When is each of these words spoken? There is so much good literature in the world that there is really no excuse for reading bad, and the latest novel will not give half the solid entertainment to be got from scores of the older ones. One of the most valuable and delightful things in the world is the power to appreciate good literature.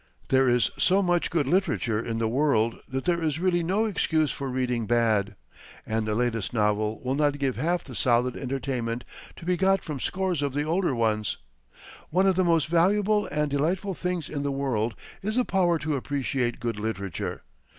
There 0.29 0.49
is 0.49 0.71
so 0.79 1.03
much 1.03 1.29
good 1.29 1.45
literature 1.45 2.03
in 2.03 2.17
the 2.17 2.27
world 2.27 2.81
that 2.87 3.03
there 3.03 3.21
is 3.21 3.37
really 3.39 3.61
no 3.61 3.85
excuse 3.85 4.31
for 4.31 4.49
reading 4.49 4.87
bad, 4.87 5.35
and 5.85 6.07
the 6.07 6.15
latest 6.15 6.55
novel 6.55 6.99
will 7.03 7.13
not 7.13 7.37
give 7.37 7.55
half 7.57 7.83
the 7.83 7.93
solid 7.93 8.35
entertainment 8.35 9.03
to 9.35 9.45
be 9.45 9.55
got 9.55 9.83
from 9.83 9.99
scores 9.99 10.41
of 10.41 10.55
the 10.55 10.63
older 10.63 10.95
ones. 10.95 11.37
One 12.09 12.25
of 12.25 12.33
the 12.33 12.43
most 12.43 12.65
valuable 12.67 13.27
and 13.27 13.51
delightful 13.51 13.93
things 13.93 14.27
in 14.27 14.41
the 14.41 14.51
world 14.51 14.95
is 15.21 15.35
the 15.35 15.45
power 15.45 15.77
to 15.77 15.95
appreciate 15.95 16.59
good 16.59 16.79
literature. 16.79 17.43